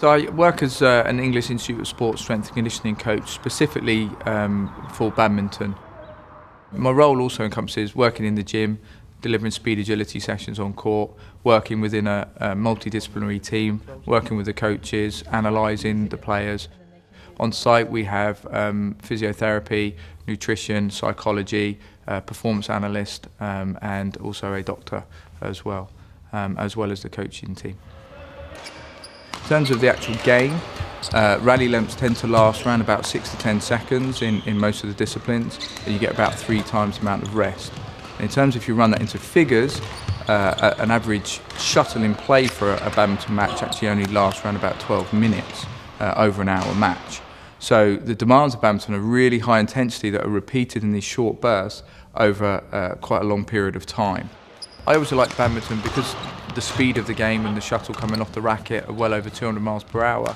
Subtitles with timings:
[0.00, 4.08] So I work as uh, an English Institute of Sport Strength and Conditioning coach, specifically
[4.24, 5.74] um, for badminton.
[6.72, 8.78] My role also encompasses working in the gym,
[9.20, 11.10] delivering speed agility sessions on court,
[11.44, 16.68] working within a, a multidisciplinary team, working with the coaches, analysing the players.
[17.38, 19.96] On site we have um, physiotherapy,
[20.26, 21.78] nutrition, psychology,
[22.08, 25.04] uh, performance analyst um, and also a doctor
[25.42, 25.90] as well,
[26.32, 27.76] um, as well as the coaching team.
[29.50, 30.60] In terms of the actual game,
[31.12, 34.84] uh, rally lengths tend to last around about 6 to 10 seconds in, in most
[34.84, 37.72] of the disciplines, and you get about three times the amount of rest.
[38.18, 39.80] And in terms of if you run that into figures,
[40.28, 44.54] uh, an average shuttle in play for a, a, badminton match actually only lasts around
[44.54, 45.66] about 12 minutes
[45.98, 47.20] uh, over an hour match.
[47.58, 51.40] So the demands of badminton are really high intensity that are repeated in these short
[51.40, 51.82] bursts
[52.14, 54.30] over uh, quite a long period of time.
[54.86, 56.14] I also like badminton because
[56.54, 59.30] the speed of the game and the shuttle coming off the racket are well over
[59.30, 60.34] 200 miles per hour.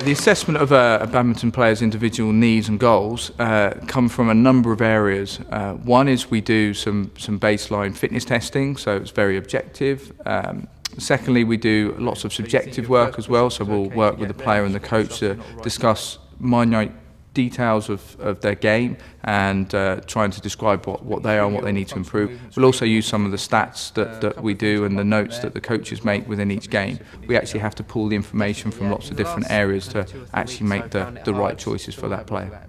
[0.00, 4.34] The assessment of a, a, badminton player's individual needs and goals uh, come from a
[4.34, 5.38] number of areas.
[5.50, 10.12] Uh, one is we do some, some baseline fitness testing, so it's very objective.
[10.26, 10.66] Um,
[10.98, 14.64] secondly, we do lots of subjective work as well, so we'll work with the player
[14.64, 16.92] and the coach to discuss minute
[17.34, 21.54] details of, of their game and uh, trying to describe what, what they are and
[21.54, 22.38] what they need to improve.
[22.56, 25.54] We'll also use some of the stats that, that we do and the notes that
[25.54, 26.98] the coaches make within each game.
[27.26, 30.90] We actually have to pull the information from lots of different areas to actually make
[30.90, 32.66] the, the right choices for that player.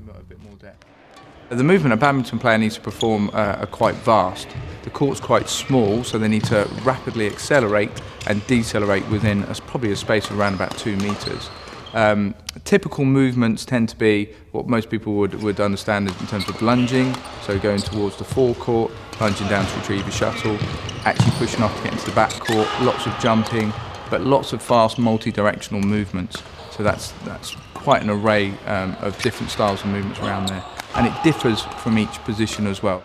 [1.50, 4.48] The movement a badminton player needs to perform uh, are quite vast.
[4.84, 7.92] The court's quite small, so they need to rapidly accelerate
[8.26, 11.50] and decelerate within a, probably a space of around about two metres.
[11.94, 16.62] Um, typical movements tend to be what most people would, would understand in terms of
[16.62, 18.92] lunging, so going towards the forecourt,
[19.22, 20.58] lunging down to retrieve a shuttle,
[21.06, 23.72] actually pushing off to get into the backcourt, lots of jumping,
[24.10, 26.42] but lots of fast multi-directional movements.
[26.72, 30.64] So that's, that's quite an array um, of different styles of movements around there.
[30.96, 33.04] And it differs from each position as well.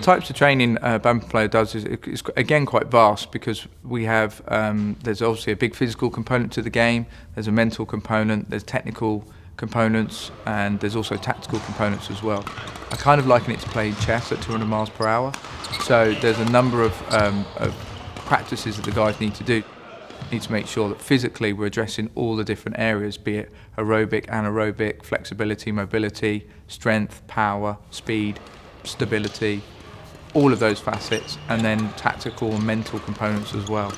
[0.00, 3.68] The types of training a uh, badminton player does is, is, again quite vast because
[3.84, 7.04] we have um, there's obviously a big physical component to the game.
[7.34, 8.48] There's a mental component.
[8.48, 12.42] There's technical components, and there's also tactical components as well.
[12.90, 15.34] I kind of liken it to playing chess at 200 miles per hour.
[15.82, 17.74] So there's a number of, um, of
[18.14, 19.62] practices that the guys need to do.
[20.32, 24.24] Need to make sure that physically we're addressing all the different areas, be it aerobic,
[24.28, 28.40] anaerobic, flexibility, mobility, strength, power, speed,
[28.84, 29.62] stability,
[30.34, 33.92] all of those facets and then tactical and mental components as well.